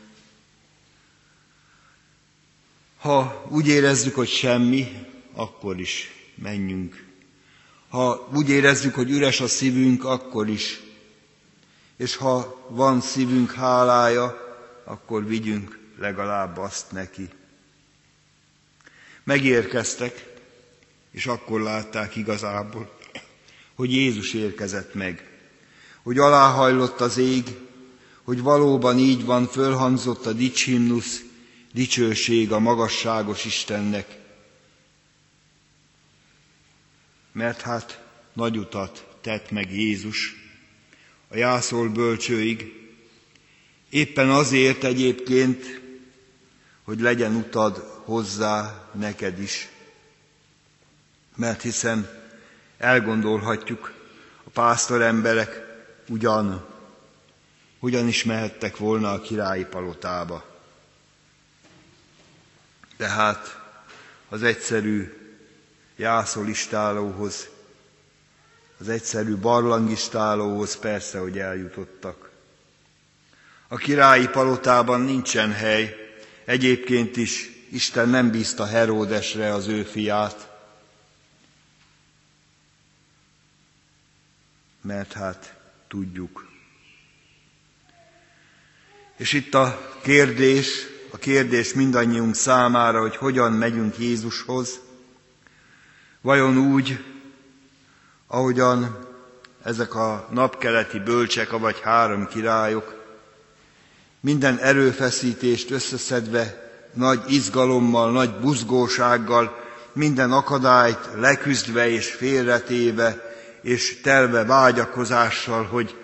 Ha 2.97 3.47
úgy 3.49 3.67
érezzük, 3.67 4.15
hogy 4.15 4.29
semmi, 4.29 5.07
akkor 5.33 5.79
is 5.79 6.09
menjünk. 6.35 7.05
Ha 7.89 8.29
úgy 8.33 8.49
érezzük, 8.49 8.95
hogy 8.95 9.09
üres 9.09 9.39
a 9.39 9.47
szívünk, 9.47 10.03
akkor 10.03 10.49
is. 10.49 10.79
És 12.01 12.15
ha 12.15 12.65
van 12.69 13.01
szívünk 13.01 13.51
hálája, 13.51 14.57
akkor 14.83 15.25
vigyünk 15.25 15.79
legalább 15.97 16.57
azt 16.57 16.91
neki. 16.91 17.29
Megérkeztek, 19.23 20.33
és 21.11 21.25
akkor 21.25 21.61
látták 21.61 22.15
igazából, 22.15 22.97
hogy 23.75 23.91
Jézus 23.91 24.33
érkezett 24.33 24.93
meg, 24.93 25.39
hogy 26.03 26.17
aláhajlott 26.17 27.01
az 27.01 27.17
ég, 27.17 27.57
hogy 28.23 28.41
valóban 28.41 28.97
így 28.97 29.25
van, 29.25 29.47
fölhangzott 29.47 30.25
a 30.25 30.33
dicsimnusz, 30.33 31.21
dicsőség 31.73 32.51
a 32.51 32.59
magasságos 32.59 33.45
Istennek. 33.45 34.17
Mert 37.31 37.61
hát 37.61 38.03
nagy 38.33 38.57
utat 38.57 39.07
tett 39.21 39.51
meg 39.51 39.73
Jézus 39.73 40.40
a 41.31 41.37
jászol 41.37 41.89
bölcsőig, 41.89 42.73
éppen 43.89 44.29
azért 44.29 44.83
egyébként, 44.83 45.81
hogy 46.83 46.99
legyen 46.99 47.35
utad 47.35 47.77
hozzá 48.03 48.87
neked 48.93 49.39
is. 49.39 49.69
Mert 51.35 51.61
hiszen 51.61 52.09
elgondolhatjuk, 52.77 53.93
a 54.43 54.49
pásztor 54.49 55.01
emberek 55.01 55.63
ugyan, 56.07 56.65
ugyan 57.79 58.07
is 58.07 58.23
mehettek 58.23 58.77
volna 58.77 59.11
a 59.11 59.21
királyi 59.21 59.65
palotába. 59.65 60.45
Tehát 62.97 63.59
az 64.29 64.43
egyszerű 64.43 65.13
jászolistálóhoz 65.95 67.47
az 68.81 68.89
egyszerű 68.89 69.35
barlangistálóhoz 69.35 70.75
persze, 70.77 71.19
hogy 71.19 71.37
eljutottak. 71.39 72.29
A 73.67 73.75
királyi 73.75 74.27
palotában 74.27 75.01
nincsen 75.01 75.51
hely, 75.51 75.95
egyébként 76.45 77.17
is 77.17 77.49
Isten 77.69 78.09
nem 78.09 78.31
bízta 78.31 78.65
Heródesre 78.65 79.53
az 79.53 79.67
ő 79.67 79.83
fiát, 79.83 80.51
mert 84.81 85.13
hát 85.13 85.55
tudjuk. 85.87 86.49
És 89.17 89.33
itt 89.33 89.53
a 89.53 89.91
kérdés, 90.03 90.85
a 91.11 91.17
kérdés 91.17 91.73
mindannyiunk 91.73 92.35
számára, 92.35 92.99
hogy 92.99 93.15
hogyan 93.15 93.53
megyünk 93.53 93.97
Jézushoz, 93.97 94.79
vajon 96.21 96.57
úgy, 96.57 97.10
ahogyan 98.33 98.97
ezek 99.63 99.95
a 99.95 100.27
napkeleti 100.29 100.99
bölcsek, 100.99 101.51
vagy 101.51 101.79
három 101.83 102.27
királyok, 102.27 102.95
minden 104.19 104.57
erőfeszítést 104.57 105.71
összeszedve, 105.71 106.71
nagy 106.93 107.19
izgalommal, 107.27 108.11
nagy 108.11 108.31
buzgósággal, 108.33 109.59
minden 109.93 110.31
akadályt 110.31 111.09
leküzdve 111.15 111.89
és 111.89 112.11
félretéve, 112.11 113.35
és 113.61 114.01
telve 114.01 114.43
vágyakozással, 114.45 115.63
hogy 115.63 115.95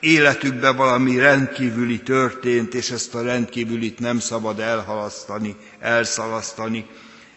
életükben 0.00 0.76
valami 0.76 1.18
rendkívüli 1.18 2.02
történt, 2.02 2.74
és 2.74 2.90
ezt 2.90 3.14
a 3.14 3.22
rendkívülit 3.22 3.98
nem 3.98 4.18
szabad 4.18 4.60
elhalasztani, 4.60 5.56
elszalasztani. 5.80 6.86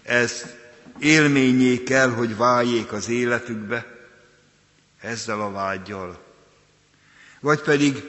Ez 0.04 0.44
élményé 1.00 1.84
kell, 1.84 2.10
hogy 2.10 2.38
váljék 2.38 2.92
az 2.92 3.10
életükbe 3.10 3.86
ezzel 5.02 5.42
a 5.42 5.52
vágyjal. 5.52 6.24
Vagy 7.40 7.62
pedig 7.62 8.04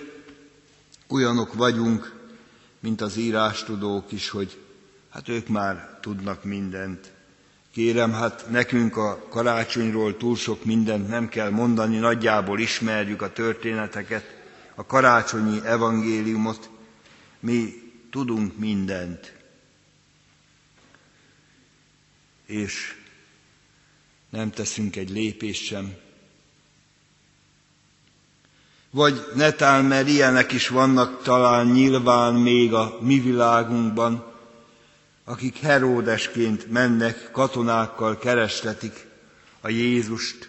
olyanok 1.08 1.54
vagyunk, 1.54 2.14
mint 2.80 3.00
az 3.00 3.16
írástudók 3.16 4.12
is, 4.12 4.28
hogy 4.28 4.58
hát 5.10 5.28
ők 5.28 5.48
már 5.48 5.98
tudnak 6.00 6.44
mindent. 6.44 7.12
Kérem, 7.72 8.12
hát 8.12 8.50
nekünk 8.50 8.96
a 8.96 9.26
karácsonyról 9.28 10.16
túl 10.16 10.36
sok 10.36 10.64
mindent 10.64 11.08
nem 11.08 11.28
kell 11.28 11.50
mondani, 11.50 11.98
nagyjából 11.98 12.60
ismerjük 12.60 13.22
a 13.22 13.32
történeteket, 13.32 14.34
a 14.74 14.86
karácsonyi 14.86 15.60
evangéliumot, 15.64 16.70
mi 17.40 17.74
tudunk 18.10 18.58
mindent. 18.58 19.35
És 22.46 22.94
nem 24.28 24.50
teszünk 24.50 24.96
egy 24.96 25.10
lépést 25.10 25.64
sem. 25.64 25.94
Vagy 28.90 29.26
netán, 29.34 29.84
mert 29.84 30.08
ilyenek 30.08 30.52
is 30.52 30.68
vannak 30.68 31.22
talán 31.22 31.66
nyilván 31.66 32.34
még 32.34 32.74
a 32.74 32.98
mi 33.00 33.20
világunkban, 33.20 34.32
akik 35.24 35.56
Heródesként 35.56 36.70
mennek, 36.70 37.30
katonákkal 37.32 38.18
keresletik 38.18 39.06
a 39.60 39.68
Jézust, 39.68 40.48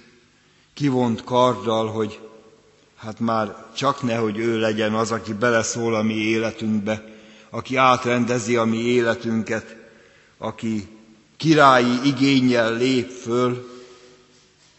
kivont 0.74 1.24
karddal, 1.24 1.88
hogy 1.88 2.20
hát 2.96 3.20
már 3.20 3.66
csak 3.76 4.02
nehogy 4.02 4.38
ő 4.38 4.60
legyen 4.60 4.94
az, 4.94 5.12
aki 5.12 5.34
beleszól 5.34 5.96
a 5.96 6.02
mi 6.02 6.16
életünkbe, 6.16 7.04
aki 7.50 7.76
átrendezi 7.76 8.56
a 8.56 8.66
mi 8.66 8.78
életünket, 8.78 9.76
aki 10.38 10.97
királyi 11.38 12.08
igényel 12.08 12.74
lép 12.74 13.10
föl, 13.10 13.82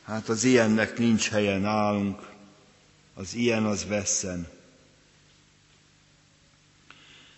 hát 0.05 0.29
az 0.29 0.45
ilyennek 0.45 0.99
nincs 0.99 1.29
helye 1.29 1.59
nálunk, 1.59 2.21
az 3.15 3.35
ilyen 3.35 3.65
az 3.65 3.87
vesszen. 3.87 4.49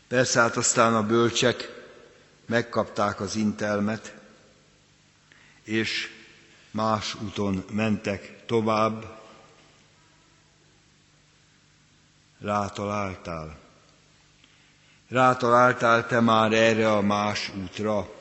Persze 0.09 0.41
hát 0.41 0.57
aztán 0.57 0.95
a 0.95 1.07
bölcsek 1.07 1.83
megkapták 2.47 3.21
az 3.21 3.37
intelmet, 3.37 4.15
és 5.63 6.09
más 6.71 7.15
úton 7.15 7.65
mentek 7.73 8.47
tovább, 8.47 9.19
rátaláltál. 12.41 13.59
Rátaláltál 15.09 16.07
te 16.07 16.21
már 16.21 16.53
erre 16.53 16.93
a 16.93 17.01
más 17.01 17.51
útra. 17.63 18.20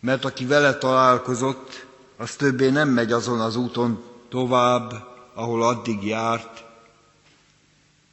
Mert 0.00 0.24
aki 0.24 0.46
vele 0.46 0.74
találkozott, 0.78 1.86
az 2.16 2.34
többé 2.36 2.70
nem 2.70 2.88
megy 2.88 3.12
azon 3.12 3.40
az 3.40 3.56
úton 3.56 4.04
tovább, 4.28 4.92
ahol 5.34 5.62
addig 5.62 6.04
járt, 6.04 6.64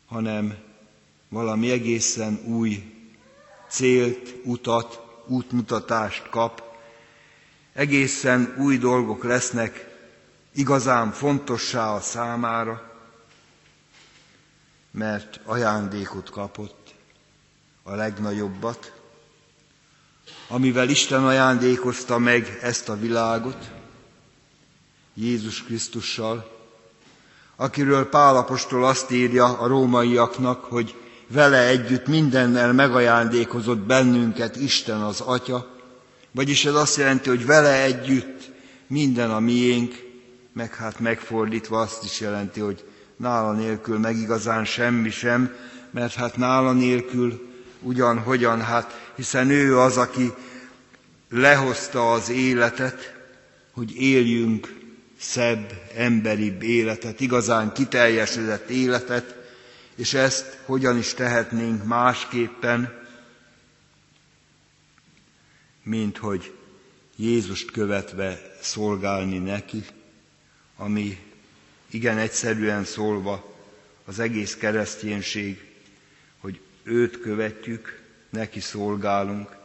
hanem 0.07 0.57
valami 1.29 1.71
egészen 1.71 2.39
új 2.45 2.93
célt, 3.69 4.35
utat, 4.43 5.01
útmutatást 5.25 6.29
kap. 6.29 6.63
Egészen 7.73 8.55
új 8.59 8.77
dolgok 8.77 9.23
lesznek 9.23 9.97
igazán 10.53 11.11
fontossá 11.11 11.93
a 11.93 11.99
számára, 11.99 12.91
mert 14.91 15.39
ajándékot 15.43 16.29
kapott, 16.29 16.93
a 17.83 17.95
legnagyobbat, 17.95 18.96
amivel 20.47 20.89
Isten 20.89 21.25
ajándékozta 21.25 22.17
meg 22.17 22.59
ezt 22.61 22.89
a 22.89 22.97
világot, 22.99 23.71
Jézus 25.13 25.63
Krisztussal, 25.63 26.55
akiről 27.55 28.09
Pálapostól 28.09 28.85
azt 28.85 29.11
írja 29.11 29.57
a 29.57 29.67
rómaiaknak, 29.67 30.63
hogy 30.63 30.95
vele 31.27 31.67
együtt 31.67 32.07
mindennel 32.07 32.73
megajándékozott 32.73 33.79
bennünket 33.79 34.55
Isten 34.55 35.01
az 35.01 35.21
Atya, 35.21 35.67
vagyis 36.31 36.65
ez 36.65 36.73
azt 36.73 36.97
jelenti, 36.97 37.29
hogy 37.29 37.45
vele 37.45 37.83
együtt 37.83 38.49
minden 38.87 39.31
a 39.31 39.39
miénk, 39.39 40.05
meg 40.53 40.75
hát 40.75 40.99
megfordítva 40.99 41.79
azt 41.79 42.03
is 42.03 42.19
jelenti, 42.19 42.59
hogy 42.59 42.83
nála 43.15 43.51
nélkül 43.51 43.99
meg 43.99 44.17
igazán 44.17 44.65
semmi 44.65 45.09
sem, 45.09 45.55
mert 45.91 46.13
hát 46.13 46.37
nála 46.37 46.71
nélkül 46.71 47.46
ugyan, 47.81 48.19
hogyan, 48.19 48.61
hát 48.61 49.11
hiszen 49.15 49.49
ő 49.49 49.79
az, 49.79 49.97
aki 49.97 50.33
lehozta 51.29 52.11
az 52.11 52.29
életet, 52.29 53.15
hogy 53.71 53.95
éljünk 53.95 54.75
szebb, 55.19 55.81
emberibb 55.95 56.63
életet, 56.63 57.19
igazán 57.19 57.73
kiteljesedett 57.73 58.69
életet, 58.69 59.35
és 59.95 60.13
ezt 60.13 60.59
hogyan 60.65 60.97
is 60.97 61.13
tehetnénk 61.13 61.83
másképpen, 61.85 63.05
mint 65.83 66.17
hogy 66.17 66.53
Jézust 67.15 67.71
követve 67.71 68.41
szolgálni 68.61 69.37
neki, 69.37 69.83
ami 70.77 71.19
igen 71.89 72.17
egyszerűen 72.17 72.83
szólva 72.83 73.55
az 74.05 74.19
egész 74.19 74.55
kereszténység, 74.55 75.66
őt 76.87 77.19
követjük, 77.19 78.01
neki 78.29 78.59
szolgálunk, 78.59 79.55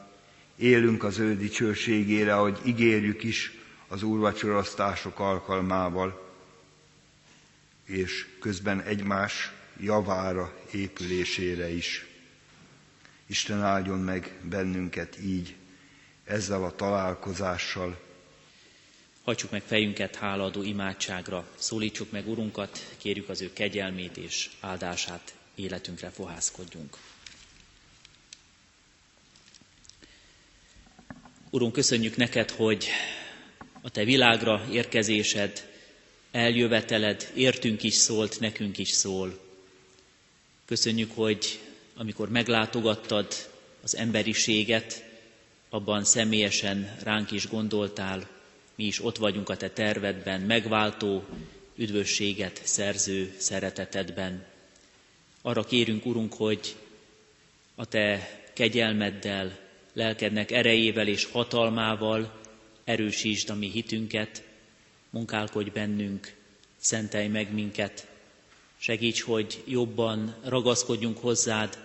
élünk 0.56 1.04
az 1.04 1.18
ő 1.18 1.36
dicsőségére, 1.36 2.34
ahogy 2.36 2.58
ígérjük 2.64 3.22
is 3.22 3.52
az 3.88 4.02
úrvacsorasztások 4.02 5.18
alkalmával, 5.18 6.30
és 7.84 8.26
közben 8.40 8.80
egymás 8.80 9.52
javára, 9.80 10.52
épülésére 10.70 11.68
is. 11.70 12.06
Isten 13.26 13.62
áldjon 13.62 13.98
meg 13.98 14.38
bennünket 14.42 15.18
így, 15.20 15.54
ezzel 16.24 16.64
a 16.64 16.74
találkozással, 16.74 17.98
Hagyjuk 19.24 19.50
meg 19.50 19.62
fejünket 19.66 20.16
háladó 20.16 20.62
imádságra, 20.62 21.46
szólítsuk 21.58 22.10
meg 22.10 22.28
Urunkat, 22.28 22.94
kérjük 22.98 23.28
az 23.28 23.40
ő 23.40 23.52
kegyelmét 23.52 24.16
és 24.16 24.50
áldását, 24.60 25.34
életünkre 25.54 26.10
fohászkodjunk. 26.10 26.96
Urunk, 31.54 31.72
köszönjük 31.72 32.16
neked, 32.16 32.50
hogy 32.50 32.86
a 33.80 33.90
te 33.90 34.04
világra 34.04 34.66
érkezésed, 34.70 35.68
eljöveteled 36.30 37.30
értünk 37.34 37.82
is 37.82 37.94
szólt, 37.94 38.40
nekünk 38.40 38.78
is 38.78 38.88
szól. 38.88 39.38
Köszönjük, 40.64 41.10
hogy 41.14 41.58
amikor 41.94 42.28
meglátogattad 42.28 43.26
az 43.82 43.96
emberiséget, 43.96 45.04
abban 45.68 46.04
személyesen 46.04 46.96
ránk 47.02 47.30
is 47.30 47.48
gondoltál, 47.48 48.28
mi 48.74 48.84
is 48.84 49.04
ott 49.04 49.16
vagyunk 49.16 49.48
a 49.48 49.56
Te 49.56 49.70
tervedben, 49.70 50.40
megváltó, 50.40 51.24
üdvösséget 51.76 52.60
szerző 52.64 53.34
szeretetedben. 53.38 54.44
Arra 55.42 55.64
kérünk, 55.64 56.06
Urunk, 56.06 56.32
hogy 56.34 56.76
a 57.74 57.84
Te 57.86 58.40
kegyelmeddel, 58.52 59.61
lelkednek 59.92 60.50
erejével 60.50 61.06
és 61.08 61.24
hatalmával 61.24 62.40
erősítsd 62.84 63.50
a 63.50 63.54
mi 63.54 63.70
hitünket, 63.70 64.44
munkálkodj 65.10 65.70
bennünk, 65.70 66.34
szentelj 66.78 67.28
meg 67.28 67.52
minket, 67.52 68.06
segíts, 68.78 69.22
hogy 69.22 69.62
jobban 69.66 70.34
ragaszkodjunk 70.44 71.18
hozzád, 71.18 71.78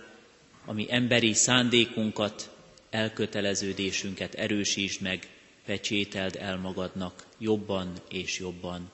ami 0.64 0.86
emberi 0.90 1.32
szándékunkat, 1.34 2.50
elköteleződésünket 2.90 4.34
erősítsd 4.34 5.00
meg, 5.02 5.26
pecsételd 5.64 6.36
el 6.40 6.56
magadnak 6.58 7.26
jobban 7.38 7.92
és 8.10 8.38
jobban. 8.38 8.90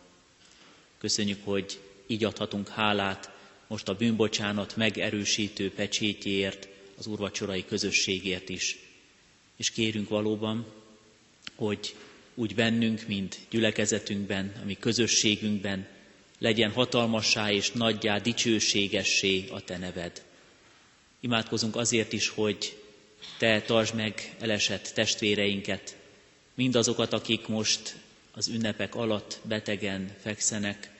Köszönjük, 0.98 1.38
hogy 1.44 1.78
így 2.06 2.24
adhatunk 2.24 2.68
hálát 2.68 3.30
most 3.66 3.88
a 3.88 3.94
bűnbocsánat 3.94 4.76
megerősítő 4.76 5.72
pecsétjéért, 5.72 6.68
az 6.98 7.06
úrvacsorai 7.06 7.64
közösségért 7.64 8.48
is. 8.48 8.78
És 9.56 9.70
kérünk 9.70 10.08
valóban, 10.08 10.66
hogy 11.54 11.94
úgy 12.34 12.54
bennünk, 12.54 13.06
mint 13.06 13.38
gyülekezetünkben, 13.50 14.52
ami 14.62 14.76
közösségünkben, 14.78 15.86
legyen 16.38 16.70
hatalmassá 16.72 17.52
és 17.52 17.70
nagyjá, 17.70 18.18
dicsőségessé 18.18 19.44
a 19.50 19.60
Te 19.64 19.78
neved. 19.78 20.22
Imádkozunk 21.20 21.76
azért 21.76 22.12
is, 22.12 22.28
hogy 22.28 22.76
Te 23.38 23.60
tartsd 23.62 23.94
meg 23.94 24.34
elesett 24.40 24.90
testvéreinket, 24.94 25.96
mindazokat, 26.54 27.12
akik 27.12 27.46
most 27.46 27.96
az 28.32 28.48
ünnepek 28.48 28.94
alatt 28.94 29.40
betegen 29.42 30.16
fekszenek, 30.22 30.90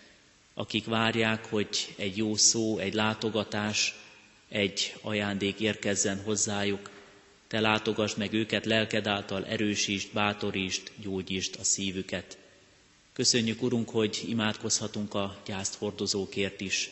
akik 0.55 0.85
várják, 0.85 1.45
hogy 1.45 1.95
egy 1.97 2.17
jó 2.17 2.37
szó, 2.37 2.79
egy 2.79 2.95
látogatás, 2.95 3.95
egy 4.49 4.95
ajándék 5.01 5.61
érkezzen 5.61 6.23
hozzájuk. 6.23 6.91
Te 7.55 7.61
látogass 7.61 8.15
meg 8.15 8.33
őket 8.33 8.65
lelked 8.67 9.07
által, 9.07 9.45
erősítsd, 9.47 10.09
bátorítsd, 10.13 10.83
gyógyítsd 11.03 11.57
a 11.61 11.65
szívüket. 11.65 12.39
Köszönjük, 13.13 13.63
Urunk, 13.63 13.89
hogy 13.91 14.23
imádkozhatunk 14.29 15.15
a 15.15 15.37
gyászt 15.47 15.75
hordozókért 15.75 16.61
is. 16.61 16.91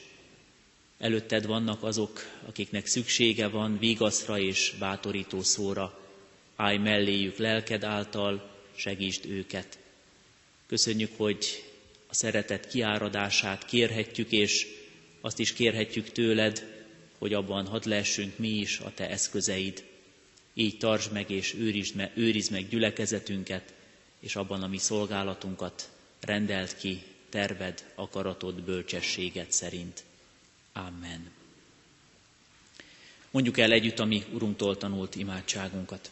Előtted 0.99 1.47
vannak 1.47 1.83
azok, 1.83 2.21
akiknek 2.47 2.87
szüksége 2.87 3.49
van 3.49 3.79
vigaszra 3.79 4.39
és 4.39 4.75
bátorító 4.79 5.43
szóra. 5.43 5.99
Állj 6.57 6.77
melléjük 6.79 7.37
lelked 7.37 7.85
által, 7.85 8.51
segítsd 8.75 9.27
őket. 9.27 9.79
Köszönjük, 10.67 11.11
hogy 11.17 11.47
a 12.07 12.15
szeretet 12.15 12.69
kiáradását 12.69 13.65
kérhetjük, 13.65 14.33
és 14.33 14.67
azt 15.21 15.39
is 15.39 15.53
kérhetjük 15.53 16.13
tőled, 16.13 16.65
hogy 17.19 17.35
abban 17.35 17.67
hadd 17.67 17.89
lehessünk 17.89 18.39
mi 18.39 18.49
is 18.49 18.79
a 18.79 18.93
te 18.95 19.09
eszközeid. 19.11 19.91
Így 20.55 20.79
tartsd 20.79 21.13
meg 21.13 21.31
és 21.31 21.55
őrizd 21.55 21.95
meg, 21.95 22.11
őrizd 22.15 22.51
meg 22.51 22.69
gyülekezetünket, 22.69 23.75
és 24.21 24.37
abban 24.37 24.63
a 24.63 24.67
mi 24.67 24.79
szolgálatunkat 24.79 25.91
rendelt 26.21 26.77
ki 26.77 27.03
terved, 27.29 27.85
akaratod, 27.95 28.63
bölcsességet 28.63 29.53
szerint. 29.53 30.03
Amen. 30.73 31.31
Mondjuk 33.31 33.59
el 33.59 33.73
együtt 33.73 33.99
a 33.99 34.05
mi 34.05 34.25
Urunktól 34.33 34.77
tanult 34.77 35.15
imádságunkat. 35.15 36.11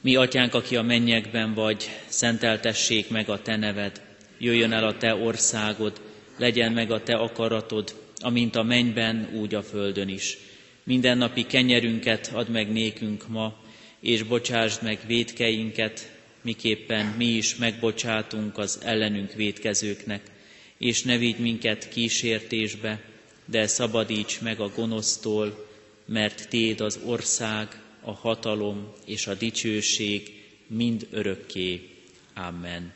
Mi, 0.00 0.16
Atyánk, 0.16 0.54
aki 0.54 0.76
a 0.76 0.82
mennyekben 0.82 1.54
vagy, 1.54 1.90
szenteltessék 2.08 3.08
meg 3.08 3.28
a 3.28 3.42
Te 3.42 3.56
neved, 3.56 4.02
jöjjön 4.38 4.72
el 4.72 4.84
a 4.84 4.96
Te 4.96 5.14
országod, 5.14 6.00
legyen 6.36 6.72
meg 6.72 6.90
a 6.90 7.02
Te 7.02 7.14
akaratod, 7.16 7.94
amint 8.18 8.56
a 8.56 8.62
mennyben, 8.62 9.30
úgy 9.34 9.54
a 9.54 9.62
földön 9.62 10.08
is. 10.08 10.38
Mindennapi 10.84 11.46
kenyerünket 11.46 12.30
add 12.32 12.50
meg 12.50 12.72
nékünk 12.72 13.28
ma, 13.28 13.62
és 14.00 14.22
bocsásd 14.22 14.82
meg 14.82 14.98
védkeinket, 15.06 16.12
miképpen 16.42 17.06
mi 17.06 17.24
is 17.26 17.56
megbocsátunk 17.56 18.58
az 18.58 18.78
ellenünk 18.82 19.32
védkezőknek, 19.32 20.30
és 20.78 21.02
ne 21.02 21.16
vigy 21.18 21.38
minket 21.38 21.88
kísértésbe, 21.88 23.00
de 23.44 23.66
szabadíts 23.66 24.40
meg 24.40 24.60
a 24.60 24.68
gonosztól, 24.68 25.68
mert 26.04 26.48
Téd 26.48 26.80
az 26.80 26.98
ország, 27.04 27.80
a 28.00 28.12
hatalom 28.12 28.92
és 29.06 29.26
a 29.26 29.34
dicsőség 29.34 30.42
mind 30.66 31.06
örökké. 31.10 31.88
Amen. 32.34 32.92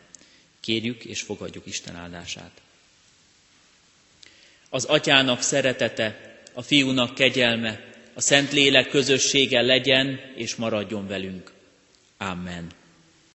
Kérjük 0.61 1.05
és 1.05 1.21
fogadjuk 1.21 1.67
Isten 1.67 1.95
áldását. 1.97 2.61
Az 4.71 4.85
atyának 4.85 5.43
szeretete, 5.43 6.28
a 6.59 6.63
fiúnak 6.63 7.15
kegyelme, 7.15 7.81
a 8.15 8.21
Szentlélek 8.21 8.89
közössége 8.89 9.61
legyen 9.61 10.21
és 10.37 10.55
maradjon 10.55 11.07
velünk. 11.07 11.53
Amen. 12.17 12.67